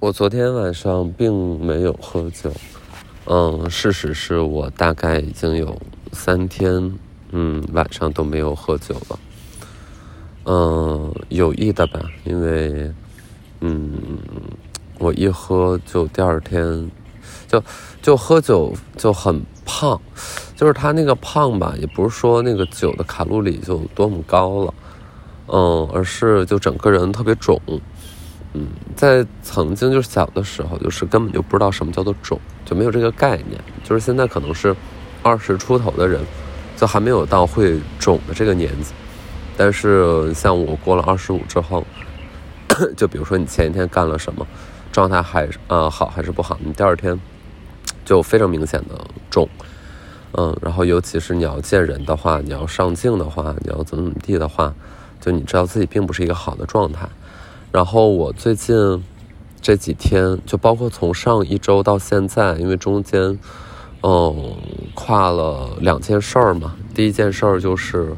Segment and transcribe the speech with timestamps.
[0.00, 2.52] 我昨天晚上并没有喝酒，
[3.26, 5.76] 嗯，事实是我大概已经有
[6.12, 6.96] 三天，
[7.32, 9.18] 嗯，晚上都没有喝酒了，
[10.44, 12.92] 嗯，有意的吧，因为，
[13.58, 13.90] 嗯，
[15.00, 16.88] 我一喝就第二天，
[17.48, 17.60] 就
[18.00, 20.00] 就喝酒就很胖，
[20.54, 24.74] 就是他那个胖吧，也不是说那个酒的卡路里就多么高了，
[25.48, 27.60] 嗯，而是就整个人特别肿。
[28.96, 33.60] 在曾经就是小的时候，就是根本就不知道什么叫做肿，就没有这个概念。
[33.84, 34.74] 就是现在可能是
[35.22, 36.20] 二十出头的人，
[36.76, 38.92] 就还没有到会肿的这个年纪。
[39.56, 41.84] 但是像我过了二十五之后，
[42.96, 44.46] 就比如说你前一天干了什么，
[44.92, 47.18] 状态还呃好还是不好，你第二天
[48.04, 48.98] 就非常明显的
[49.30, 49.48] 肿。
[50.32, 54.72] 嗯，然后尤其是你要见人的话，你要上镜的话，你要怎么怎么地的话，
[55.20, 57.08] 就你知道自己并不是一个好的状态。
[57.70, 59.04] 然后我最近
[59.60, 63.38] 这几天，就包括从上一周到现在，因为中间
[64.02, 64.54] 嗯
[64.94, 66.74] 跨了两件事儿嘛。
[66.94, 68.16] 第一件事儿就是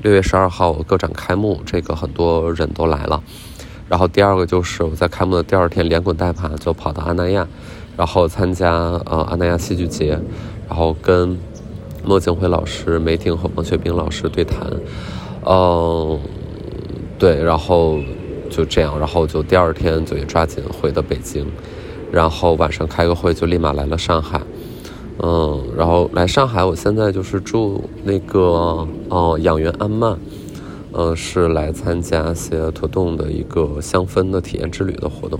[0.00, 3.22] 六月十二号个展开幕，这个很多人都来了。
[3.86, 7.46] 然后第二个就是我在开幕的第二天连滚带爬就跑到阿那亚，
[7.98, 10.18] 然后参加呃阿那亚戏剧节，
[10.68, 11.38] 然后跟
[12.02, 14.72] 莫景辉老师、梅婷和王雪冰老师对谈。
[15.44, 16.18] 嗯，
[17.18, 17.98] 对，然后。
[18.46, 21.46] 就这样，然后就第二天就也抓紧回的北京，
[22.10, 24.40] 然后晚上开个会就立马来了上海，
[25.18, 30.18] 嗯，然后来上海，我现在就是住那个哦养元安曼，
[30.92, 35.38] 嗯，是来参加些特动的一个香氛的体验之旅的活动，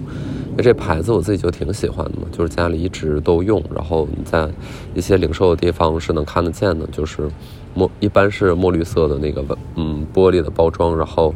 [0.56, 4.48] 那这牌子我自己就挺喜欢的嘛，就是家里一直都用，然后在
[4.94, 7.30] 一些零售的地方是能看得见的，就是
[7.74, 9.44] 墨一般是墨绿色的那个
[9.76, 11.34] 嗯玻璃的包装，然后。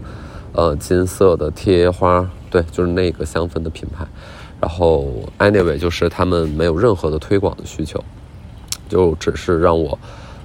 [0.53, 4.07] 呃，金色的贴花，对，就是那个香氛的品牌。
[4.61, 5.07] 然后
[5.39, 8.03] ，anyway，就是他们没有任何的推广的需求，
[8.89, 9.99] 就只是让我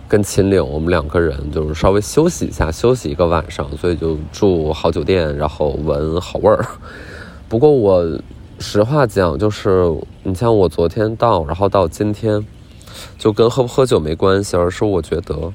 [0.07, 6.65] 跟秦岭我们两个人就是稍微休息一下，休息一个晚上，所以就住好酒店，然后闻好味儿。
[7.49, 8.05] 不过我
[8.59, 9.91] 实话讲，就是
[10.23, 12.45] 你像我昨天到，然后到今天，
[13.17, 15.51] 就跟喝不喝酒没关系，而是我觉得。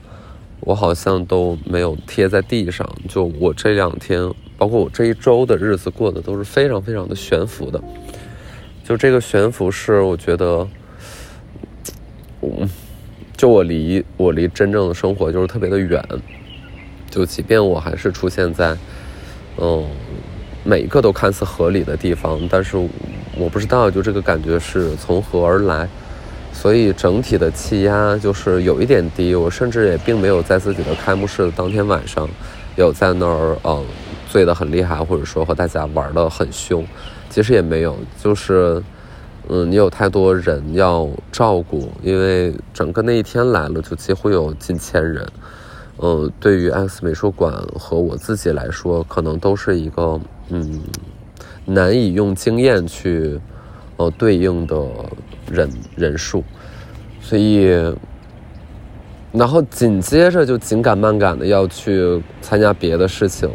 [0.70, 7.82] 我好像都没有贴在地上，就我这两天，包括我这一周的日子过得都是非常非常的悬浮的。
[8.84, 10.68] 就这个悬浮是，我觉得，
[12.42, 12.70] 嗯，
[13.36, 16.00] 就我离我离真正的生活就是特别的远。
[17.10, 18.76] 就即便我还是出现在，
[19.56, 19.84] 嗯，
[20.62, 22.76] 每一个都看似合理的地方，但是
[23.36, 25.88] 我不知道，就这个感觉是从何而来。
[26.52, 32.28] 所以整体的气压就是有一点低，我甚至也并没有在自己的开幕式的当天晚上，
[32.76, 33.82] 有在那儿嗯
[34.28, 36.84] 醉得很厉害，或者说和大家玩得很凶，
[37.30, 38.82] 其实也没有，就是
[39.48, 45.26] 嗯你有太多人要照顾，因为整个那一天来了就几乎有近千人，
[45.98, 50.82] 嗯对于 X 美术馆和我自己来说，可能都是一个嗯
[51.64, 53.40] 难以用经验去
[53.96, 54.76] 呃对应的。
[55.50, 56.42] 人人数，
[57.20, 57.68] 所以，
[59.32, 63.48] 然后紧接着就紧赶慢赶的要去参加别的事情，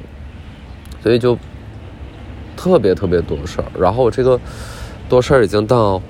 [1.02, 1.38] 所以就
[2.56, 3.66] 特别特别多事儿。
[3.80, 4.40] 然后我这个
[5.10, 6.02] 多事儿已经到，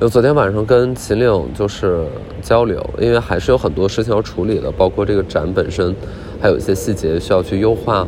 [0.00, 2.06] 有昨天晚上跟秦岭就是
[2.42, 5.94] 交流，因为还是有很多事情要处理的，包括这个展本身，
[6.40, 8.06] 还有一些细节需要去优化。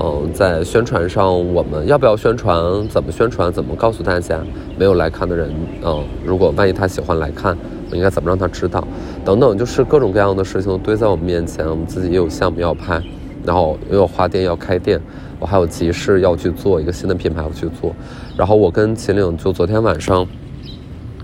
[0.00, 2.56] 嗯，在宣传上，我们要不要宣传？
[2.88, 3.52] 怎么宣传？
[3.52, 4.38] 怎么告诉大家？
[4.78, 5.52] 没有来看的人，
[5.84, 7.58] 嗯，如果万一他喜欢来看，
[7.90, 8.86] 我应该怎么让他知道？
[9.24, 11.68] 等等，就是各种各样的事情堆在我们面前。
[11.68, 13.02] 我们自己也有项目要拍，
[13.44, 15.00] 然后也有花店要开店，
[15.40, 17.92] 我还有集市要去做一个新的品牌要去做。
[18.36, 20.24] 然后我跟秦岭就昨天晚上，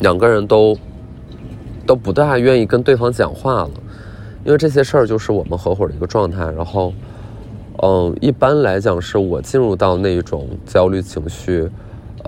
[0.01, 0.77] 两个人都
[1.87, 3.71] 都不大愿意跟对方讲话了，
[4.45, 6.43] 因为这些事儿就是我们合伙的一个状态。
[6.57, 6.93] 然后。
[7.83, 11.69] 嗯，一般来讲，是我进入到那一种焦虑情绪，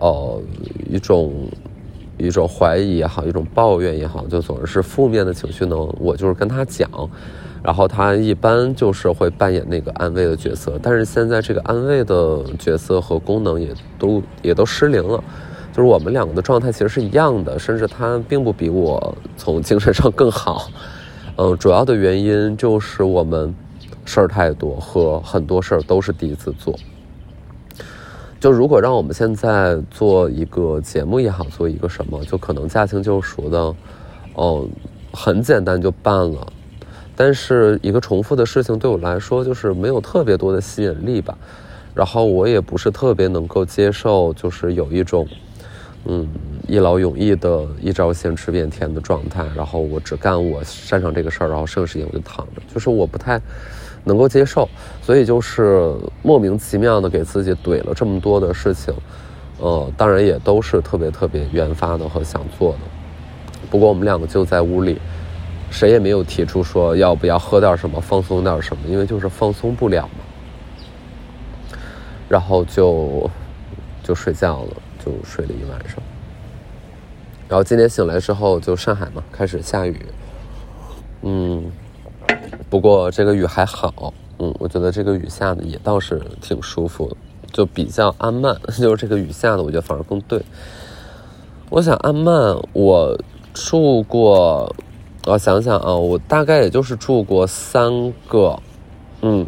[0.00, 0.42] 呃，
[0.90, 1.32] 一种
[2.18, 5.76] 一种怀疑也好，一种抱怨也好，就总是是负面的情绪呢。
[6.00, 6.90] 我就是跟他讲，
[7.62, 10.78] 然后他一般就是会扮演那个安慰的角色。
[10.82, 13.68] 但是现在这个安慰的角色和功能也
[14.00, 15.22] 都也都失灵了，
[15.72, 20.68] 就是我们两个的状态其实是一样的，甚至他并不比我从精神上更好。
[21.36, 23.54] 嗯，主要的原因就是我们。
[24.06, 26.74] 事儿太多，和很多事儿都是第一次做。
[28.40, 33.74] 就如果让我们现在做一个节目也好，做一个什么，就可能驾轻就熟的，
[34.34, 34.66] 哦，
[35.12, 36.46] 很简单就办了。
[37.16, 41.36] 但是一个重复的事情对我来说，就是没有特别多的吸引力吧。
[41.94, 45.26] 然后我也不是特别能够接受，就是有一种
[46.04, 46.28] 嗯，
[46.68, 53.40] 一劳永逸的一招鲜吃遍天的状态，然后我只干我擅长这个事儿，然后剩下时间我就躺着，就是我不太
[54.06, 54.66] 能够接受，
[55.02, 58.94] 所以就是莫名其妙的给自己怼了这么多的事情，
[59.58, 62.78] 呃，当然也都是特别特别原发的和想做的，
[63.68, 64.98] 不过我们两个就在屋里，
[65.70, 71.76] 谁也没有提出说要不要喝点什么放松点什么，因为就是放松不了嘛，
[72.28, 73.28] 然后就
[74.02, 74.70] 就睡觉了。
[75.04, 76.02] 就睡了一晚上，
[77.46, 79.96] 然后今天醒来之后就上海嘛，开始下雨。
[81.22, 81.64] 嗯，
[82.68, 87.16] 不过这个雨还好，嗯，我觉得这个雨下的也倒是挺舒服的，
[87.52, 88.54] 就比较安曼。
[88.78, 90.42] 就是这个雨下的，我觉得反而更对。
[91.70, 93.18] 我想安曼，我
[93.54, 94.74] 住过，
[95.26, 98.58] 我想想啊，我大概也就是住过三个，
[99.22, 99.46] 嗯，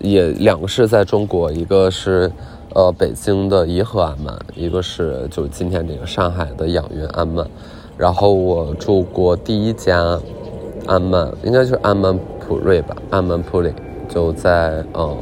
[0.00, 2.32] 也两个是在中国，一个是。
[2.76, 7.46] 呃，北京的颐和安曼，一个是就是今天这个上海的养云安曼，
[7.96, 10.20] 然后我住过第一家
[10.86, 13.72] 安曼，应该就是安曼普瑞吧，安曼普里
[14.08, 15.16] 就在呃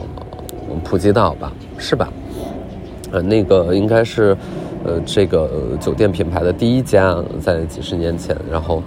[0.84, 2.12] 普吉岛吧，是吧？
[3.10, 4.36] 呃，那个应该是
[4.84, 5.48] 呃这个
[5.80, 8.82] 酒店品牌的第一家，在几十年前，然后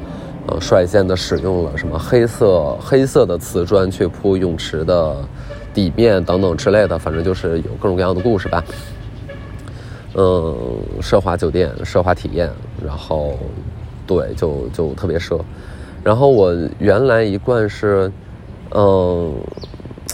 [0.48, 5.16] 呃率先的使用了什么黑色黑色的瓷砖去铺泳池的。
[5.75, 8.63] 底面等等之类的，反正就是有各种各样的故事吧。
[10.13, 10.56] 嗯，
[11.01, 12.50] 奢华酒店、奢华体验，
[12.81, 13.33] 然后
[14.07, 15.38] 对，就就特别奢。
[16.06, 18.12] 然后我原来一贯是，
[18.69, 19.34] 嗯，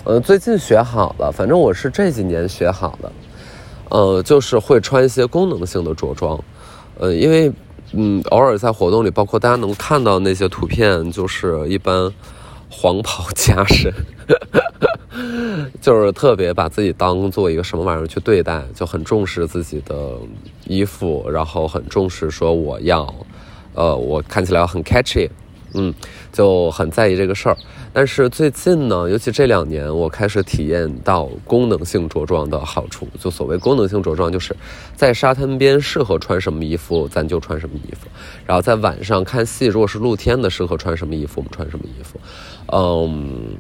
[0.06, 3.12] 呃，最近学好了，反正我是这几年学好的，
[3.90, 6.42] 呃，就是会穿一些功能性的着装，
[6.98, 7.52] 呃，因为
[7.92, 12.10] 嗯，偶尔在活动里，包括大家能看到那些图片，就是一般
[12.70, 13.94] 黄袍 加身。
[15.82, 20.12] 就是特别把自己当做一个什么玩意儿去对待，就很重视自己的
[20.66, 23.14] 衣服，然后很重视说我要，
[23.74, 25.30] 呃，我看起来很 catchy，
[25.74, 25.94] 嗯，
[26.32, 27.58] 就很在意这个事儿。
[27.94, 33.08] 但是最近呢，尤其这两年，我开始体验到功能性着装的好处。
[33.20, 34.56] 就所谓功能性着装，就是
[34.96, 38.08] 在沙滩边适合穿什么衣服，咱就穿什么衣服；
[38.46, 42.20] 然后在晚上看戏，如果是露天的，适合穿什么衣服，我们穿什么衣服。
[42.72, 43.56] 嗯。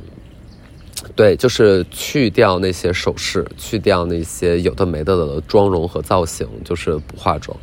[1.15, 7.55] 对，就是去掉那些首饰，去掉那些有的没的的妆容和造型，就是不化妆。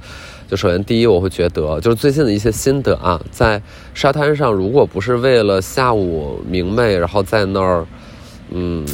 [0.48, 3.60] 就首先第一，我会觉得，就是最近的一些心得啊，在
[3.94, 7.86] 沙滩上，如果不是为了下午明媚，然后在那儿，
[8.50, 8.86] 嗯。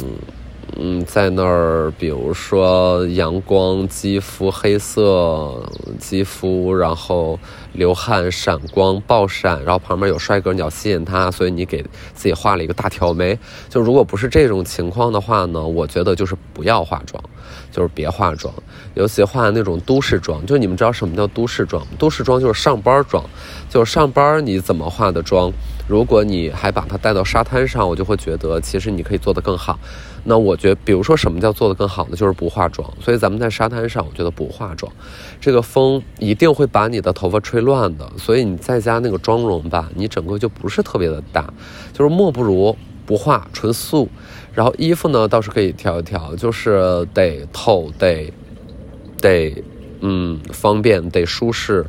[0.77, 5.63] 嗯，在那儿，比如说阳光，肌肤黑色，
[5.97, 7.39] 肌肤，然后
[7.71, 11.81] 流汗，闪光，爆闪，然后旁边有帅哥，你要吸引他，所以你给
[12.13, 13.39] 自己画了一个大挑眉。
[13.69, 17.23] 就如果不是这种情况的话呢，我觉得就是不要化妆，
[17.71, 18.53] 就是别化妆，
[18.93, 20.45] 尤其化那种都市妆。
[20.45, 21.85] 就你们知道什么叫都市妆？
[21.97, 23.23] 都市妆就是上班妆，
[23.69, 25.51] 就是上班你怎么化的妆？
[25.87, 29.79] 如果你还把它带到沙滩上，我就会觉得其实你可以做得更好。
[30.23, 32.15] 那我觉得，比如说什么叫做得更好呢？
[32.15, 32.91] 就是不化妆。
[32.99, 34.91] 所以咱们在沙滩上，我觉得不化妆，
[35.39, 38.11] 这个风一定会把你的头发吹乱的。
[38.17, 41.53] 所以你在家那个妆容吧，你整个就不是特别的大，
[41.93, 42.75] 就是莫不如
[43.05, 44.09] 不化，纯素。
[44.55, 48.33] 然后衣服呢，倒是可以调一调，就是得透，得
[49.21, 49.63] 得
[49.99, 51.85] 嗯方便，得舒适。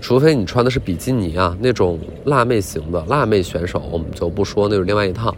[0.00, 5.34] 除非你穿的是比基尼啊，那种辣妹型的辣妹选手，我们就不说，那是另外一套。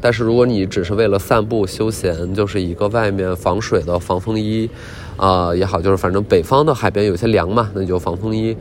[0.00, 4.68] 但是如果你只是为了散步休闲，就是一个外面防水的防风衣，
[5.16, 8.56] 啊也好，就是反正北方的海边有些凉嘛，那就防风衣，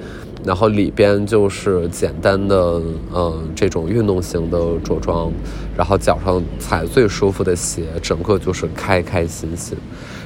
[0.46, 2.82] 然后里边就是简单的
[3.14, 5.32] 嗯这种运动型的着装，
[5.78, 9.78] 然后脚上踩最舒服的鞋，整个就是开开心心。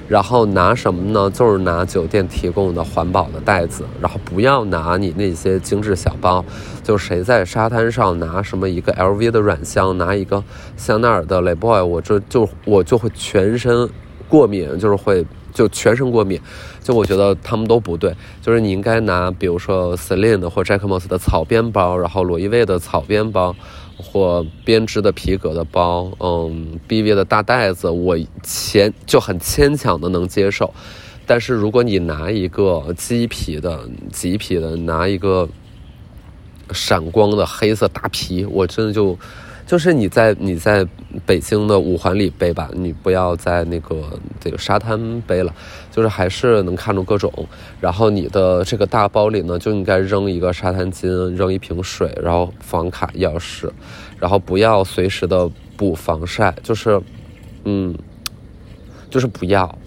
[0.07, 1.29] 然后拿什么呢？
[1.29, 6.43] 就是拿酒店提供的环保的袋子，然后不要拿你那些精致小包。
[6.81, 10.41] 就谁在沙滩上拿什么一个 LV 的软箱，拿一个
[10.77, 13.89] 香奈儿的 Le Boy，我这就我就会全身
[14.29, 15.25] 过敏，就是会
[15.57, 16.39] 就全身过敏。
[16.83, 23.55] 就我觉得他们都不对，就是你应该拿，比如说 Celine 的或 Jacquemus 的草编包，然后罗意威的草编包。
[23.99, 30.71] 或编织的皮革的包，嗯，BV 的大袋子，我牵就很牵强的能接受。
[31.25, 35.49] 但是如果你拿一个鸡皮的、麂皮的，拿一个
[36.71, 39.17] 闪光的黑色大皮，我真的就。
[39.65, 40.87] 就是你在你在
[41.25, 43.95] 北京的五环里背吧，你不要在那个
[44.39, 45.53] 这个沙滩背了，
[45.91, 47.31] 就是还是能看出各种。
[47.81, 53.69] 然后你的这个大包里呢，就应该扔一个沙滩巾，扔一瓶水，然后房卡、钥匙，
[54.19, 57.01] 然后不要随时的补防晒，就是，
[57.65, 57.95] 嗯，
[59.09, 59.77] 就是不要，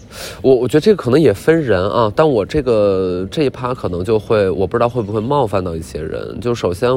[0.42, 6.38] 我我觉得这个可能也分人啊，但我这个这一趴可能就会，我不知道会不会冒犯到一些人。
[6.40, 6.90] 就首先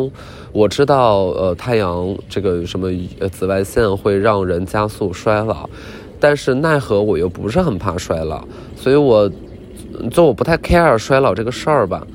[0.51, 2.89] 我知道，呃，太阳这个什么
[3.31, 5.69] 紫外线会让人加速衰老，
[6.19, 8.43] 但是奈何我又不是很怕衰老，
[8.75, 9.29] 所以我
[10.11, 12.05] 就我不太 care 衰老这个事儿吧。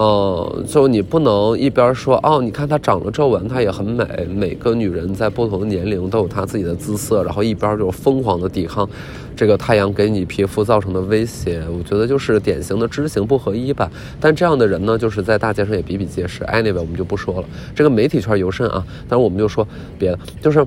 [0.00, 4.06] 嗯，就你不能一边说哦，你看她长了皱纹，她也很美。
[4.32, 8.88] 每个女人在不同的年龄都有她自己的姿色，然后一边就疯狂的抵抗
[9.34, 11.60] 这个太阳给你皮肤造成的威胁。
[11.76, 13.90] 我觉得就是典型的知行不合一吧。
[14.20, 16.44] 但这样的人呢，就是在大街上也比比皆是。
[16.44, 18.86] Anyway，我们就不说了，这个媒体圈尤甚啊。
[19.08, 19.66] 但是我们就说
[19.98, 20.64] 别的，就是，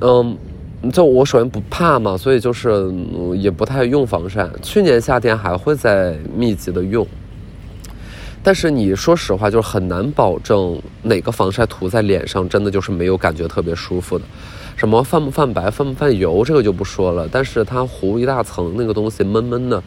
[0.00, 0.36] 嗯，
[0.92, 2.92] 就我首先不怕嘛，所以就是
[3.36, 4.48] 也不太用防晒。
[4.60, 7.06] 去年夏天还会在密集的用。
[8.46, 14.24] 但是你说实话，就是很难保证哪个防晒涂在脸上真的就是没有感觉特别舒服的。
[14.76, 17.28] 什么泛不泛白、泛不泛油，这个就不说了。
[17.28, 19.82] 但是它糊一大层那个东西闷闷的，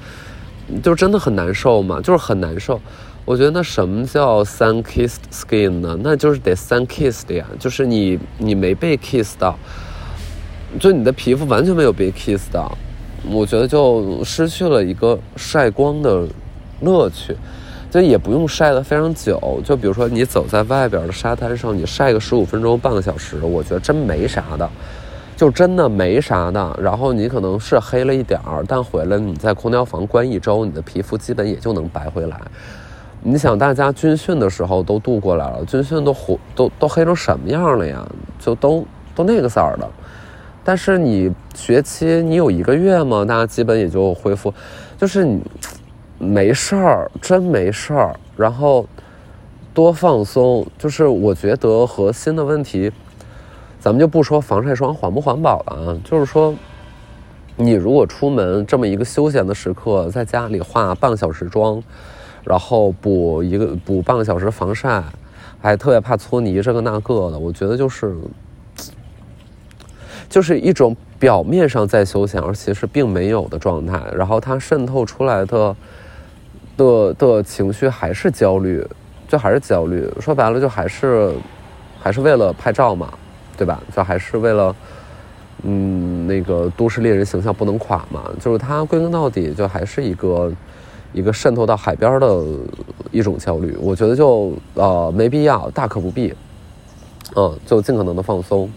[0.83, 2.77] 就真的很难受嘛，就是很难受。
[3.23, 5.97] 我觉得那什么叫 sun kissed skin 呢？
[6.03, 9.57] 那就是得 sun kissed 呀，就是你你没被 kiss 到，
[10.77, 12.77] 就你的皮肤完全没有被 kiss 到，
[13.31, 16.27] 我觉得就失去了一个晒光的
[16.81, 17.33] 乐趣。
[17.91, 24.69] 就也不用晒得非常久，就比如说你走在外边的沙滩上，你晒个十五分钟、半个小时，我觉得真没啥的，
[25.35, 26.79] 就真的没啥的。
[26.79, 32.39] 然后你可能是黑了一点儿，但回来你在空调房关一周，你的皮肤基本也就能白回来。
[33.23, 38.07] 你想，大家军训的时候都度过来了，军训都火都都黑成什么样了呀？
[38.39, 39.89] 就都都那个色儿的。
[40.63, 44.53] 但是你学期你有一个月嘛，大家基本也就恢复，
[44.95, 45.41] 就是你。
[46.19, 48.13] 没事儿，真没事儿。
[48.35, 48.85] 然后
[49.73, 52.91] 多放松，就是我觉得核心的问题，
[53.79, 56.53] 咱们就不说防晒霜环不环保了啊，就是说，
[57.55, 61.81] 你如果出门这么一个休闲的时刻，在家里化半个小时妆，
[62.43, 65.01] 然后补一个补半个小时防晒，
[65.61, 68.13] 还特别怕搓泥这个那个的，我觉得就是，
[70.29, 75.73] 就是一种表面上在休闲，而其实并没有的状态，然后它渗透出来的。
[76.79, 78.81] 的的情绪还是焦虑，
[79.27, 80.09] 就还是焦虑。
[80.21, 81.33] 说白了，就还是，
[81.99, 83.13] 还是为了拍照嘛，
[83.57, 83.83] 对吧？
[83.93, 84.73] 就还是为了，
[85.63, 88.23] 嗯，那个都市丽人形象不能垮嘛。
[88.39, 90.49] 就是它归根到底，就还是一个，
[91.11, 92.43] 一个渗透到海边的
[93.11, 93.77] 一种焦虑。
[93.81, 96.33] 我觉得就呃没必要，大可不必。
[97.35, 98.71] 嗯，就尽可能的放松，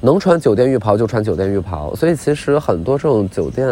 [0.00, 1.94] 能穿酒店浴袍就穿酒店浴袍。
[1.94, 3.66] 所以其实很多这种酒店。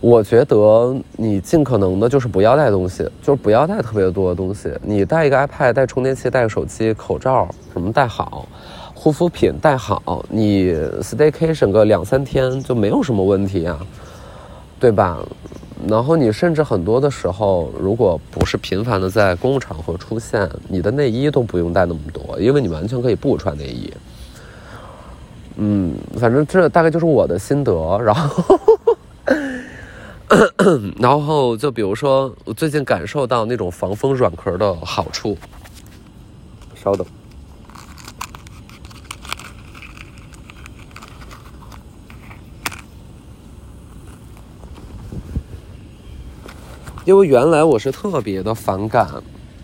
[0.00, 4.72] 我觉得你尽可能的就是不要带东西，就是不要带特别多的东西。
[4.80, 8.46] 你带一个 iPad，带充电器，带个手机，口罩什么带好，
[8.94, 10.24] 护肤品带好。
[10.28, 13.76] 你 staycation 个两三天就没有什么问题啊，
[14.78, 15.18] 对吧？
[15.88, 23.92] 然后你甚至很多的时候，如果不是频繁的在公共场合出现，你的内衣都不用带那么多，因为你完全可以不穿内衣。
[25.56, 28.77] 嗯，反正这大概就是我的心得，然后。
[30.98, 35.36] 然后就比如说，我最近感受到那种防风软壳的好处。
[36.74, 37.04] 稍等，
[47.04, 49.08] 因为原来我是特别的反感，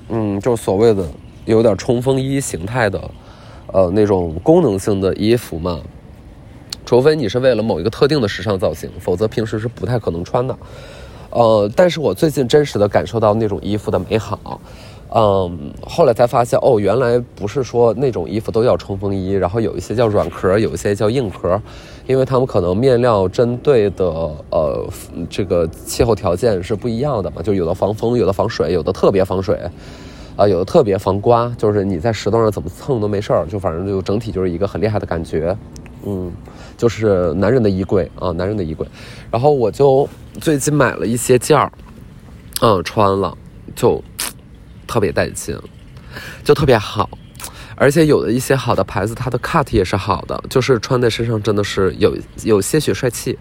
[0.09, 1.07] 嗯，就是所谓的
[1.45, 3.11] 有点冲锋衣形态的，
[3.67, 5.81] 呃，那种功能性的衣服嘛。
[6.85, 10.57] 除非你是为了某一个特定的时尚造型，否则平时是不太可能穿的。
[11.31, 14.61] 呃，但是我最近真实的感受到那种衣服的美好。
[15.17, 21.61] 嗯，后来才发现，哦，原来不是说那种衣服都叫冲锋衣，然后有一些叫软壳，有一些叫硬壳，
[22.09, 24.07] 因为他们可能面料针对的
[24.51, 24.85] 呃
[25.31, 29.57] 这个气候条件是不一样的嘛，就有的防风，有的防水，有的特别防水，
[30.35, 35.57] 啊，有的特别防刮，就是你在石头上怎么蹭都没事儿，就反正就整体就是一个很厉害的感觉。
[36.07, 36.33] 嗯。
[36.77, 38.87] 就是男人的衣柜啊，男人的衣柜。
[39.31, 40.07] 然后我就
[40.41, 41.73] 最近买了一些件儿，
[42.61, 43.35] 嗯，穿了
[43.77, 44.03] 就
[44.85, 45.57] 特别带劲，
[46.43, 47.09] 就特别好。
[47.77, 53.39] 而且有的一些好的牌子，它的 cut 也是好的，就是穿在身上真的是有有些许帅气，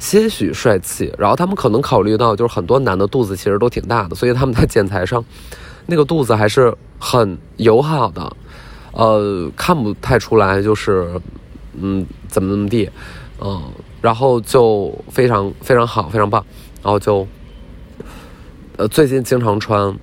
[0.00, 1.14] 些许帅气。
[1.16, 5.24] 然后他们可能考虑到，就是很多男的肚子其实都挺大的，所以他们在剪裁上
[5.86, 8.36] 那个肚子还是很友好的，
[8.90, 11.08] 呃，看不太出来就是。
[11.80, 12.90] 嗯，怎么怎么地，
[13.40, 13.62] 嗯，
[14.00, 16.44] 然后就非常非常好，非常棒，
[16.82, 17.26] 然后就，
[18.76, 19.96] 呃，最近经常穿，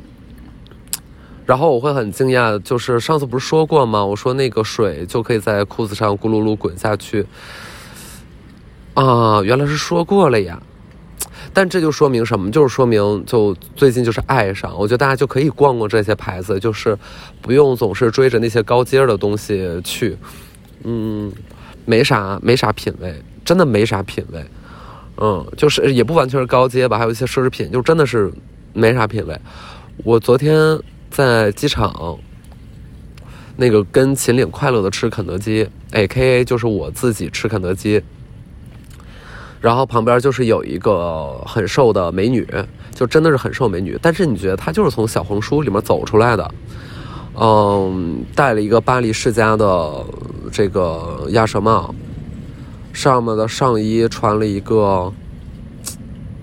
[1.46, 4.06] 然后我会很惊讶，就是上次不是说过吗？
[4.06, 7.25] 我说那个水就可以在裤子上咕噜噜滚下去，
[8.94, 10.62] 啊，原来是说过了呀。
[11.56, 12.50] 但这就说明什么？
[12.50, 14.75] 就是说明，就最近就是爱上。
[14.75, 16.98] 我觉得大家就可以逛逛这些牌子，就是
[17.42, 20.18] 不用总是追着那些高阶的东西去。
[20.84, 21.32] 嗯，
[21.86, 23.13] 没啥没啥品味，
[23.44, 24.44] 真的没啥品味。
[25.18, 28.32] 嗯，就是也不完全是高阶吧，还有一些奢侈品，就真的是
[28.74, 29.40] 没啥品味。
[30.04, 30.80] 我昨天
[31.12, 32.18] 在机场，
[33.56, 38.02] 那个跟秦岭快乐的吃肯德基，A K A 就是我自己吃肯德基。
[39.62, 42.46] 然后旁边就是有一个很瘦的美女，
[42.94, 43.98] 就真的是很瘦美女。
[44.02, 46.52] 但是你觉得她就是从小红书里面走出来的，
[47.40, 50.06] 嗯，戴了一个巴黎世家的
[50.52, 51.94] 这个鸭舌帽，
[52.94, 55.12] 上面的上衣穿了一个，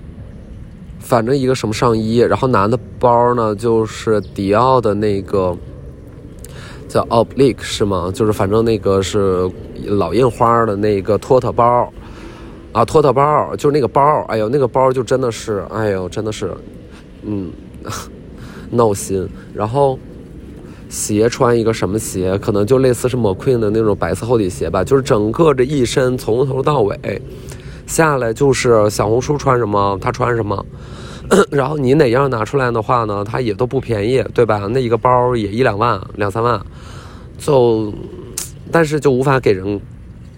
[0.98, 5.56] 反正一个什么上衣，然后拿的包呢就是迪奥的那个
[6.88, 8.10] 叫 Oblique 是吗？
[8.12, 9.48] 就是反正那个是
[9.86, 11.92] 老印花的那个托特包。
[12.72, 16.52] 啊，托特包就是那个包，哎呦，那个包就真的是，哎呦，真的是，
[17.24, 17.50] 嗯，
[18.70, 19.28] 闹心。
[19.52, 19.98] 然后
[20.90, 22.36] 鞋穿一个什么鞋？
[22.36, 24.84] 可能就类似是 McQueen 的那种白色厚底鞋吧。
[24.84, 27.22] 就是整个这一身从头到尾
[27.86, 30.66] 下来就是小红书穿什么他穿什么，
[31.50, 34.68] 然后你哪样拿出来的话呢，它也都不便宜，对吧？
[34.70, 36.60] 那一个包也一两万、两三万，
[37.38, 37.92] 就
[38.70, 39.80] 但是就无法给人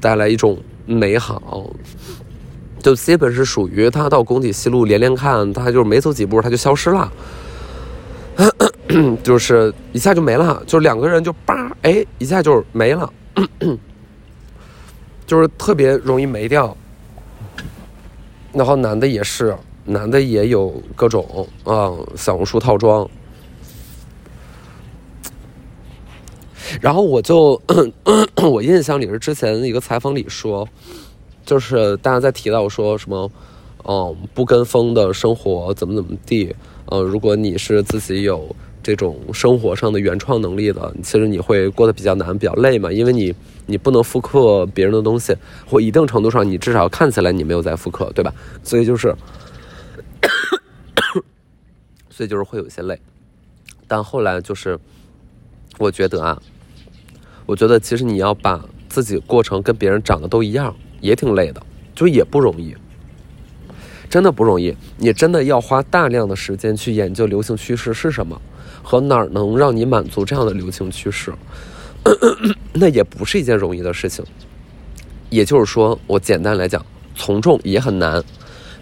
[0.01, 1.71] 带来一种美好。
[2.83, 7.13] 就基本是属于他到工体西路连连看，他就没走几步他就消失了，
[9.23, 13.13] 就是一下就没了，就两个人就叭哎一下就没了，
[15.27, 16.77] 就是特别容易没掉。
[18.53, 23.09] 然后男的也是，男的也有各种啊小红书套装。
[26.81, 27.61] 然后我就
[28.43, 30.69] 我印象里是之前一个采访里说。
[31.45, 33.29] 就是大家在提到说什么，
[33.85, 36.55] 嗯，不跟风的生活怎么怎么地，
[36.87, 43.35] 呃，如果你是自己有这种生活上的原创能力的，其实你会过得比较难，比较累嘛，因为你
[43.67, 48.35] 你不能复刻别人的东西，或一定程度上你至少看起来你没有在复刻，对吧？
[48.63, 49.15] 所以就是，
[52.11, 52.99] 所以就是会有些累，
[53.87, 54.79] 但后来就是，
[55.79, 56.43] 我觉得啊，
[57.47, 60.75] 我觉得其实你要把自己过成跟别人长得都一样。
[61.03, 61.61] 也挺累的，
[61.97, 62.77] 就也不容易，
[64.09, 64.73] 真的不容易。
[64.99, 68.41] 你真的要花大量的时间去研究流行趋势是什么，
[68.83, 71.33] 和哪儿能让你满足这样的流行趋势，
[72.73, 74.25] 那也不是一件容易的事情。
[75.31, 78.23] 也就是说，我简单来讲，从众也很难。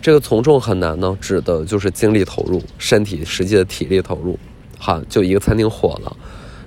[0.03, 4.39] 这个从众很难呢，指的就是精力投入、身体实际的体力投入。
[4.79, 6.17] 好，就一个餐厅火了，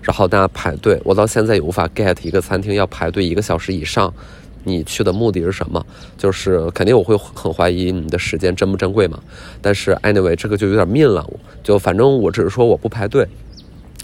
[0.01, 4.13] 然后大家排队，我到现在也无法 get 一个餐厅要排队一个小时以上。
[4.63, 5.85] 你去的目的是什么？
[6.17, 9.19] 就是肯定我会很怀疑你的时间珍不珍贵嘛。
[9.61, 11.25] 但是 anyway 这个就有点命了，
[11.61, 13.21] 就反正我只是说我不排队，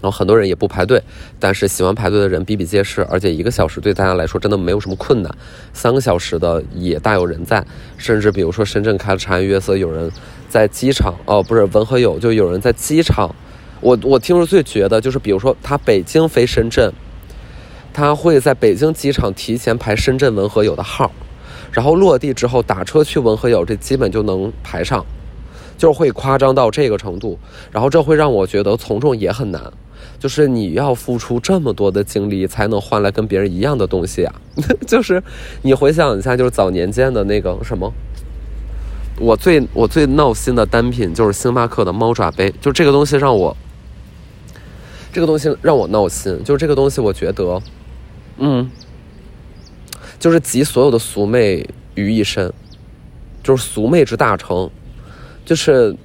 [0.01, 1.01] 然后很多人也不排队，
[1.39, 5.33] 但是喜欢排队的人比比皆是，而且一个小时对大家来说真的没有什么困难，
[5.73, 7.65] 三个小时的也大有人在，
[7.97, 10.11] 甚至比如说深圳开了茶颜悦色，有人
[10.47, 13.33] 在机场哦，不是文和友，就有人在机场，
[13.81, 16.91] 我我听说最绝的就是比如说他北京飞深圳。
[17.99, 21.11] 他会在北京机场提前排深圳文和友的号，
[21.69, 25.05] 然后落地之后打车去文和友，这基本就能排上，
[25.77, 27.37] 就会夸张到这个程度。
[27.73, 29.61] 然后这会让我觉得从众也很难，
[30.17, 34.33] 就是你要付出这么多的精力才能换来跟别人一样的东西啊！
[34.87, 35.21] 就是
[35.61, 37.91] 你回想一下，就是早年间的那个什么，
[39.19, 43.53] 我最我最闹心的单品就是星巴克的猫爪杯，就这个东西让我，
[45.11, 47.61] 这个东西让我闹心，就是这个东西我觉得。
[48.39, 48.69] 嗯，
[50.17, 52.51] 就是集所有的俗媚于一身，
[53.43, 54.69] 就是俗媚之大成。
[55.45, 55.95] 就是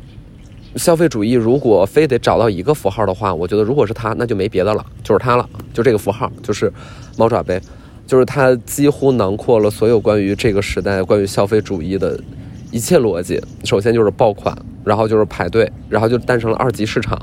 [0.77, 6.73] 消费主义，如果非得找到一个符号的话，我觉得如果是它，那就没别的了，就是它了，就这个符号，就是
[7.19, 7.61] 猫爪杯，
[8.07, 12.19] 就是它几乎囊括了所有关于这个时代、关于消费主义的
[12.71, 13.41] 一切逻辑。
[13.65, 17.21] 首先就是爆款，然后就是排队，然后就诞生了二级市场。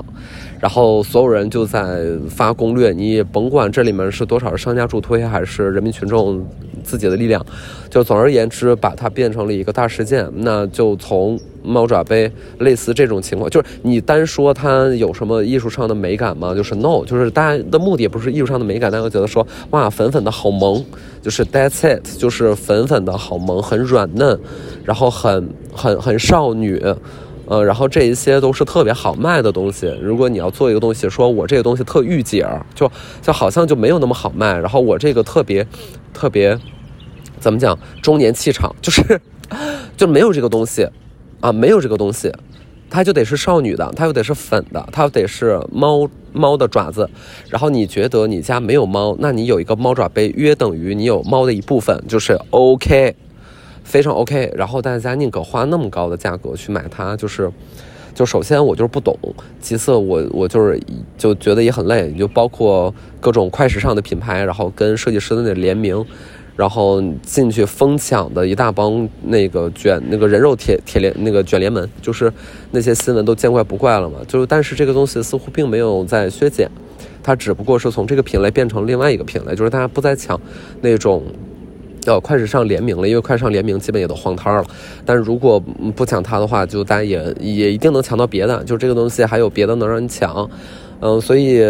[0.62, 6.40] 然后所有人就在发攻略，你甭管这里面是多少商家助推，还是人民群众
[6.84, 7.44] 自己的力量，
[7.90, 10.30] 就总而言之，把它变成了一个大事件。
[10.36, 16.54] 那就从猫爪杯类似这种情况，就是你单说它有什么艺术上的美感吗？
[16.54, 20.84] 就是 no，就是大家的目的不是艺术上的美感，大家觉得说哇粉粉的好萌，
[21.20, 24.38] 就是 that's it，就是粉粉的好萌，很软嫩，
[24.84, 26.80] 然后很很很少女。
[27.52, 29.86] 呃，然后这一些都是特别好卖的东西。
[30.00, 34.56] 如果你要做一个东西，说我这个东西特御姐，就就好像就没有那么好卖。
[34.58, 35.66] 然后我这个特别
[36.14, 36.58] 特别
[37.38, 39.20] 怎么讲中年气场，就是
[39.98, 40.88] 就没有这个东西
[41.40, 42.32] 啊，没有这个东西，
[42.88, 47.06] 它就得是少女的，它又得是粉的，它又得是猫猫的爪子。
[47.50, 53.14] 然后你觉得你家没有猫，那你有一个猫爪杯，约等于你有猫的一部分，就是 OK，
[53.84, 54.52] 非常 OK。
[54.56, 57.50] 然后大家宁可花那么高的价格去买它，就是。
[58.14, 59.18] 就首先我就是不懂，
[59.58, 60.78] 其次我我就是
[61.16, 66.04] 就觉得也很累，就包括各种快时尚的品牌，然后跟设计师的那联名，
[66.54, 72.30] 然后进去疯抢的一大帮那个卷那个人肉铁铁帘那个卷帘门，就是
[72.72, 74.18] 那些新闻都见怪不怪了嘛。
[74.28, 76.70] 就是但是这个东西似乎并没有在削减，
[77.22, 80.38] 它只不过是从这个品类变成另外一个品类，就是大家不再抢
[80.82, 81.24] 那种。
[82.06, 84.64] 要，快时尚联名了，因为快时尚联名基本也都荒摊了。
[85.04, 85.58] 但是如果
[85.94, 88.62] 不抢它的话，就大家也也一定能抢到别的。
[88.64, 90.48] 就这个东西还有别的能让你抢，
[91.00, 91.62] 嗯，所以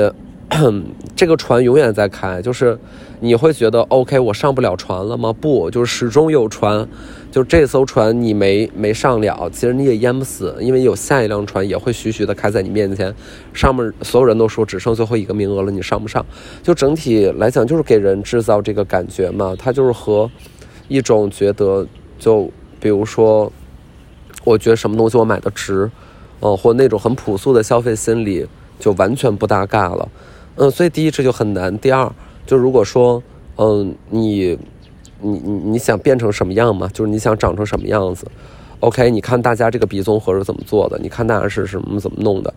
[1.17, 2.79] 这个船永远在开，就是。
[3.25, 5.33] 你会觉得 OK，我上不了船了吗？
[5.33, 6.85] 不，就是始终有船，
[7.31, 13.15] 就这艘船你没没上了，其实你也淹不死，因为有下一辆船也会徐徐的开在你面前，
[13.55, 16.27] 上面所有人都说只剩最后一个名额了，你上不上？
[16.65, 20.29] 就整体来讲，就是给人制造这个感觉嘛，它就是和
[20.89, 21.87] 一种觉得，
[22.19, 23.53] 就比如说，
[24.43, 25.89] 我觉得什么东西我买的值，
[26.41, 28.45] 嗯，或那种很朴素的消费心理
[28.81, 30.09] 就完全不搭嘎了，
[30.57, 32.11] 嗯，所以第一这就很难，第二。
[32.45, 33.23] 就如果说，
[33.57, 34.59] 嗯，你，
[35.21, 36.89] 你你你想变成什么样嘛？
[36.93, 38.27] 就是你想长成什么样子
[38.81, 40.99] ？OK，你看大家这个鼻综合是怎么做的？
[40.99, 42.53] 你看大家是什么怎么弄的？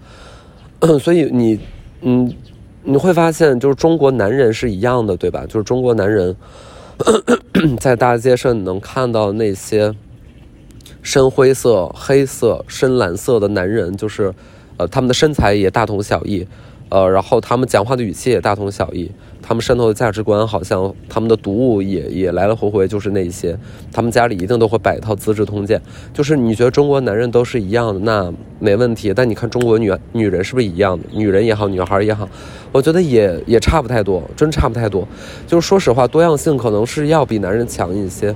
[1.00, 1.60] 所以你，
[2.02, 2.34] 嗯，
[2.84, 5.46] 你会发现，就是中国男人是一样的，对吧？
[5.48, 6.36] 就是中国男人，
[7.80, 9.94] 在大街上能看到那些
[11.02, 14.34] 深灰色、黑色、深蓝色的男人，就是，
[14.78, 16.46] 呃，他们的身材也大同小异，
[16.90, 19.12] 呃，然后他们讲话的语气也大同小异。
[19.48, 23.56] 他们渗透的价值观，好像他们的读物也也来来回回就是那一些，
[23.92, 25.80] 他们家里一定都会摆一套《资治通鉴》，
[26.18, 29.14] 就是你觉得中国男人都是一样的，那没问题。
[29.14, 31.06] 但你看中国女女人是不是一样的？
[31.14, 32.28] 女人也好，女孩也好，
[32.72, 35.08] 我觉得也也差不太多，真差不太多。
[35.46, 38.36] 就是说实话，多样性可能是要比男人强一些，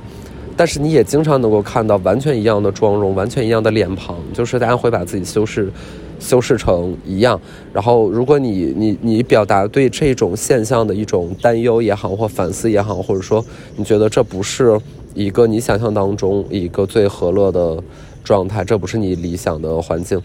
[0.55, 5.71] 但是你也经常能够看到完全一样的妆容，完全一样的脸庞，就是大家会把自己修饰。
[6.19, 7.39] 修饰成一样，
[7.71, 13.43] 然后如果你你你表达对这种现象的一种担忧也好，或反思也好，或者说
[13.77, 14.77] 你觉得这不是
[15.13, 17.81] 一个你想象当中一个最和乐的
[18.23, 20.21] 状态，这不是你理想的环境，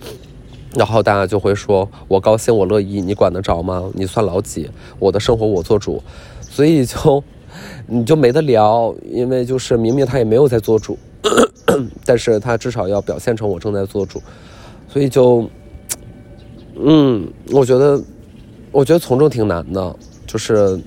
[0.75, 3.89] 然后大家就会说我高兴我乐意，你管得着吗？
[3.95, 4.69] 你算老几？
[4.99, 6.03] 我的生活我做主，
[6.41, 7.23] 所以就
[7.87, 10.99] 你就没得聊，因为就是明明他也没有在做主，
[12.05, 14.21] 但是他至少要表现成我正在做主，
[14.89, 15.49] 所以就。
[16.77, 18.01] 嗯，我觉得，
[18.73, 20.79] 我觉得从众挺难的，就是，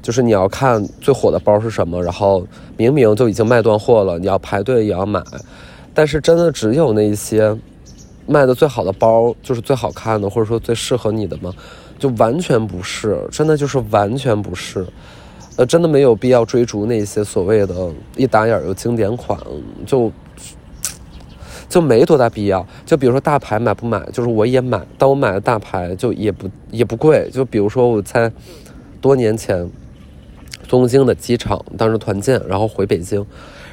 [0.00, 5.20] 就是你要看最火的包是什么，然后明明就已经卖断货了，你要排队也要买，
[5.92, 7.56] 但是真的只有那些
[8.26, 11.52] 卖的最好的包就是最好看的，或者说最适合你的吗？
[11.98, 14.86] 就完全不是，真的就是完全不是，
[15.56, 17.74] 呃，真的没有必要追逐那些所谓的
[18.16, 19.38] 一打眼儿又经典款，
[19.84, 20.12] 就。
[21.68, 27.28] 就没多大必要，就比如说大牌买不买，就是我也买，但我买的大牌就也不也不贵。
[27.32, 28.30] 就比如说我在
[29.00, 29.68] 多年前
[30.68, 33.24] 东京的机场当时团建，然后回北京，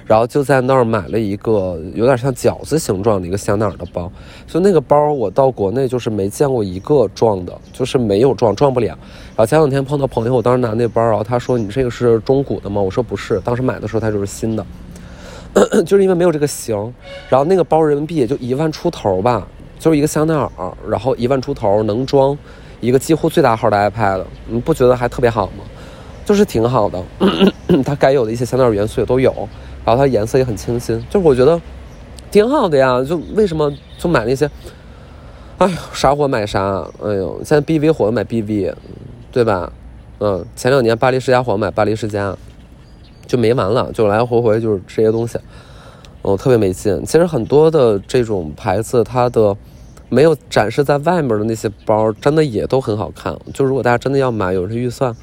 [0.05, 4.11] 然后就在那儿买了一个有点像饺子形状的一个香奈儿的包。
[4.47, 8.87] 就那个包我到国内就是没见过一个撞的，就是没有撞，撞不了。
[8.87, 12.81] 然后前两天碰到朋友，我当时拿那包，然后他说你这个是中古的吗？
[12.81, 14.65] 我说不是，当时买的时候它就是新的。
[15.85, 16.75] 就是因为没有这个型，
[17.29, 20.49] 然后那个包人民币也就一万出头吧，就是一个香奈儿，
[20.89, 22.37] 然后一万出头能装
[22.79, 25.63] 一个几乎最大号的 iPad，你不觉得还特别好吗？
[26.25, 27.03] 就是挺好的，
[27.85, 29.31] 它该有的一些香奈儿元素也都有，
[29.85, 31.61] 然后它颜色也很清新，就是我觉得
[32.31, 33.03] 挺好的呀。
[33.03, 34.49] 就为什么就买那些？
[35.59, 38.73] 哎呦，啥火买啥，哎呦，现在 BV 火买 BV，
[39.31, 39.71] 对吧？
[40.19, 42.35] 嗯，前两年巴黎世家火买巴黎世家。
[43.25, 45.37] 就没完了，就来来回回就是这些东西，
[46.21, 47.03] 哦，特别没劲。
[47.05, 49.55] 其实很多的这种牌子，它的
[50.09, 53.35] 没有展示在外面的那些包，真的也都很好看。
[53.53, 55.15] 就如果大家真的要买，有这预算，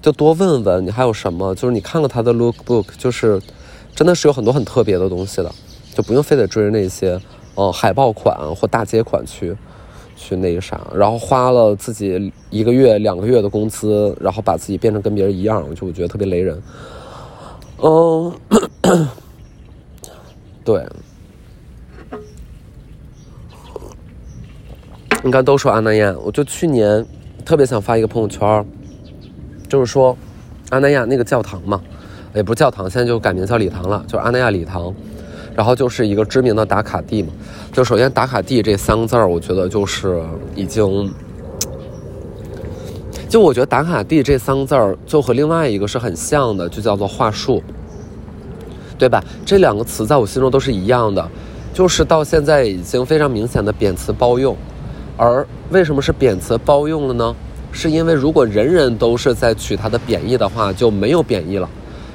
[0.00, 1.54] 就多问问你还有什么。
[1.54, 3.40] 就是你看看它的 look book，就是
[3.94, 5.52] 真的是有很多很特别的东西的，
[5.94, 7.20] 就不用非得追着那些
[7.54, 9.54] 哦海报款或大街款去
[10.16, 16.60] 去那个啥，然后花了自己一个月两个月的工资，然后把自己变成跟别人一样，就我觉得特别雷人。
[17.82, 18.32] 嗯，
[20.64, 20.86] 对，
[25.22, 27.04] 你看都说阿那亚，我就去年
[27.44, 28.66] 特别想发一个朋友圈，
[29.68, 30.16] 就是说
[30.70, 31.80] 阿那亚那个教堂嘛，
[32.34, 34.94] 也不是教堂，现在就改名叫礼堂了，就是阿那亚礼堂。
[35.52, 37.28] 然后就是一个知名的打卡地嘛。
[37.72, 40.22] 就首先打卡地这三个字儿，我觉得就是
[40.54, 41.12] 已经，
[43.30, 47.62] 就我觉得打卡地这三个字儿就和另外一个是很像的，就叫做话术，
[48.98, 49.22] 对吧？
[49.46, 51.30] 这两个词在我心中都是一样的，
[51.72, 54.56] 就是到现在已经非常明显的贬词包用。
[55.16, 57.36] 而为什么是贬词包用了呢？
[57.70, 61.70] 是因为如果人人都是在取它的贬义的话，就没有贬义了。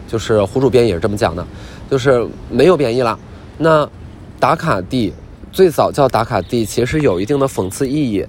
[0.10, 1.48] 就是胡主编也是这么讲的，
[1.90, 3.18] 就是没有贬义了。
[3.58, 3.90] 那
[4.38, 5.14] 打卡地
[5.50, 8.26] 最早叫打卡地，其实有一定的讽刺意义。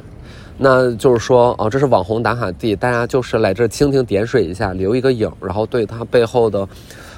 [0.59, 6.67] 那就是说，哦，这是网红打卡地，大家就是来这蜻蜓点水一下，留一个影，然后对它背后的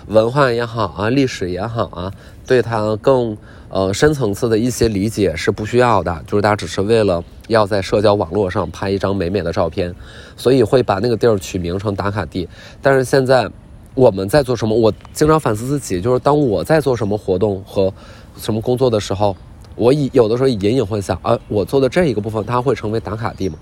[0.06, 2.12] 文化也好啊，历史也好啊，
[2.46, 3.36] 对它更
[3.68, 6.22] 呃深层次的一些理解是不需要的。
[6.26, 9.94] 就是大家只是为了要在社交网络上拍一张美美的照片，
[10.36, 12.48] 所以会把那个地儿取名成打卡地。
[12.82, 13.50] 但是现在。
[13.94, 14.76] 我们在做什么？
[14.76, 17.92] 我经常反思自己，就是当我在做什么活动和
[18.36, 19.36] 什么工作的时候，
[19.78, 23.56] 我以有的时候隐隐会想，啊，我做的这一个部分，它会成为打卡地吗？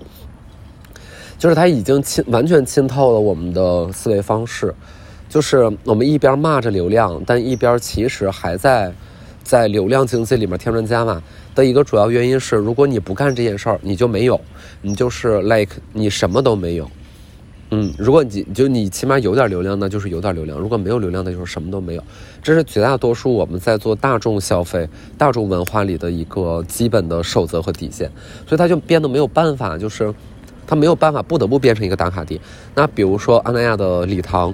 [1.37, 4.73] 就是它已经浸完全浸透了我们的思维方式，
[5.29, 8.91] 就是我们一边骂着流量，但一边其实还在
[9.43, 11.21] 在流量经济里面添砖加瓦
[11.53, 14.41] 的一个主要原因是，如果你不干这件事儿，你就没有，
[14.81, 16.89] 你就是 like 你什么都没有。
[17.69, 22.03] 嗯，如果你就你起码有点流量，那就是有点流量；如果没有流量，那就是什么都没有。
[22.41, 28.09] 这是绝大多数我们在做大众消费、大众文化里的一个基本的守则和底线，
[28.47, 30.13] 所以它就变得没有办法，就是
[30.65, 32.39] 它没有办法不得不变成一个打卡地。
[32.73, 34.53] 那比如说阿那亚的礼堂，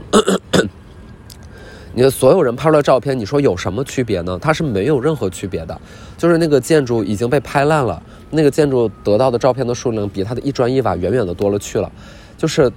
[1.93, 4.39] 你的所有人拍出来照片，你说有什么区别呢？
[4.41, 5.79] 它是没有任何区别的，
[6.17, 11.91] 就是那个建筑已经被拍烂了，那个建筑得到的照片的数量比它的一砖一瓦远远的多了去了，
[12.35, 12.71] 就是。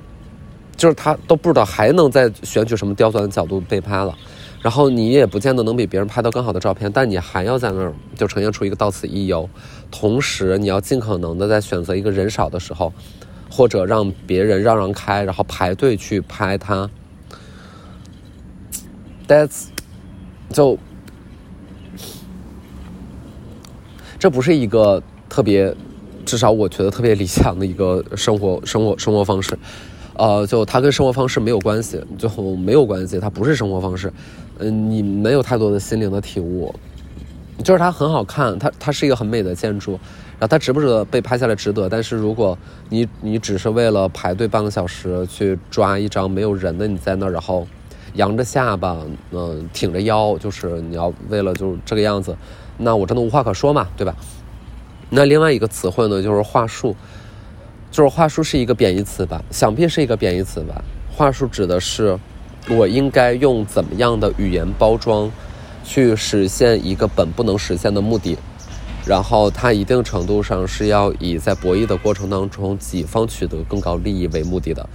[0.76, 4.14] 就是他都不知道还能再选取什么刁钻的角度被拍了，
[4.60, 9.48] 然后你也不见得能比别人拍到更好的照片，但你还要在那儿就呈现出一个到此一游，
[9.90, 12.92] 同时你要尽可能的在选择一个人少的时候，
[13.50, 16.90] 或者让别人让让开，然后排队去拍他。
[19.26, 19.68] That's
[20.50, 20.78] 就
[24.18, 25.74] 这不是一个特别，
[26.24, 29.58] 至少我觉得特别理想的一个生活生活生活方式。
[30.18, 34.12] 呃，就它跟生活方式没有关系，最后没有关系，它不是生活方式。
[34.59, 36.74] 嗯，你没有太多的心灵的体悟，
[37.62, 39.92] 就是它很好看，它它是一个很美的建筑，
[40.38, 41.55] 然后它值不值得被拍下来？
[41.55, 41.88] 值得。
[41.88, 42.57] 但是如果
[42.88, 47.66] 你你只是为了排队半个小时去抓一张没有人的你在那儿，然后
[48.14, 48.96] 扬着下巴，
[49.33, 52.35] 嗯，挺着腰，就是你要为了就是这个样子，
[52.79, 54.16] 那我真的无话可说嘛，对吧？
[55.11, 56.96] 那另外一个词汇呢，就是话术。
[57.90, 60.85] 就是话术是一个贬义词吧，想必是一个贬义词吧。
[61.11, 62.18] 话术指的是，
[62.68, 65.31] 我应该用怎么样的语言包装，
[65.83, 68.37] 去实现一个本不能实现的目的，
[69.07, 74.87] 然后它一定程度上是要以在博弈的过程当中，己方取得更高利益为目的的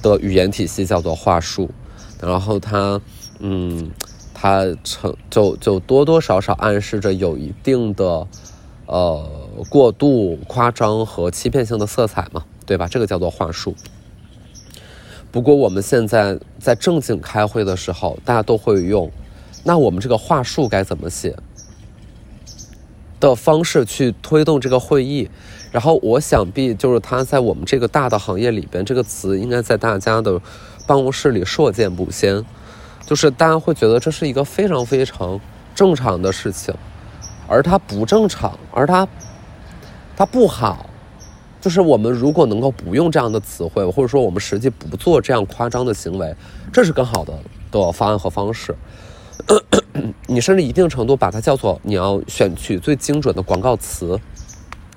[0.00, 1.70] 的语言体系叫做话术。
[2.22, 3.00] 然后它，
[3.40, 3.90] 嗯，
[4.32, 8.26] 它成就就多多少少暗示着有一定的。
[8.86, 12.88] 呃，过度夸张和欺骗性的色彩嘛，对吧？
[12.88, 13.74] 这个叫做话术。
[15.30, 19.10] 不过我们现在在正经开会的时候，大家都会用，
[19.64, 21.36] 那我们这个话术该怎么写
[23.20, 25.28] 的方式去推动这个会议？
[25.70, 30.40] 然后我想必就是它在我们这个大的行业里边，这个词应该在大家的
[30.86, 32.44] 办公室里硕见不鲜，
[33.06, 35.40] 就是大家会觉得这是一个非常非常
[35.74, 36.74] 正常的事情。
[37.46, 39.06] 而它不正常，而它，
[40.20, 40.84] 它不好，
[41.62, 46.36] 就是我们如果能够不用这样的词汇，或者说我们实际不做这样夸张的行为，
[46.70, 47.32] 这是更好的
[47.70, 48.76] 的方案和方式。
[50.28, 54.20] 你甚至一定程度把它叫做你要选取最精准的广告词，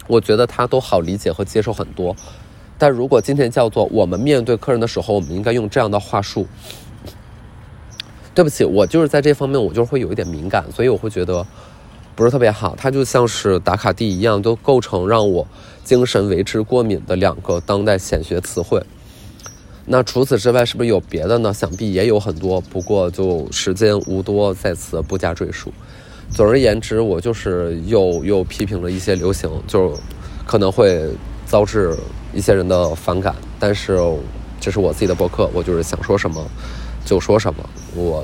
[0.07, 2.13] 我觉得它都好理解和接受很多。
[2.77, 6.45] 但如果今天叫做我们面对客人的时候，我们应该用这样的话术，
[8.35, 11.47] 对不起，我就是在这方面我就会有一点敏感，所以我会觉得。
[12.15, 15.47] 不是特别好，它就像是打卡地一样，都构成让我
[15.83, 18.81] 精神为之过敏的两个当代显学词汇。
[19.85, 21.53] 那除此之外，是不是有别的呢？
[21.53, 25.73] 想必也有很多，不过就时间无多，在此不加赘述。
[26.29, 29.93] 总而言之，我就是又又批评了一些流行，就
[30.45, 31.09] 可能会
[31.45, 31.95] 遭致
[32.33, 33.35] 一些人的反感。
[33.59, 33.99] 但是
[34.59, 36.45] 这是我自己的博客，我就是想说什么
[37.03, 37.69] 就说什么。
[37.95, 38.23] 我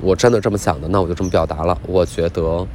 [0.00, 1.78] 我真的这么想的，那我就这么表达了。
[1.86, 2.66] 我觉得。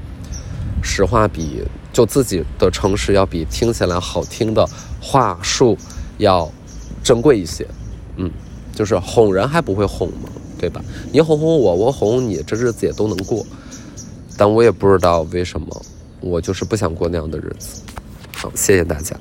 [0.83, 4.67] 实话比就自己的诚实要比听起来好听的
[5.01, 5.75] 话术
[6.17, 6.51] 要
[7.03, 7.65] 珍贵一些，
[8.17, 8.29] 嗯，
[8.75, 10.29] 就是哄人还不会哄吗？
[10.59, 10.81] 对吧？
[11.11, 13.45] 你哄哄我，我哄哄你，这日子也都能过。
[14.37, 15.81] 但我也不知道为什么，
[16.21, 17.81] 我就是不想过那样的日子。
[18.35, 19.15] 好，谢谢大家。